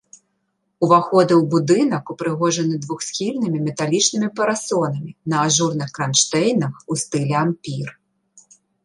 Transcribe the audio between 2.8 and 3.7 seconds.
двухсхільнымі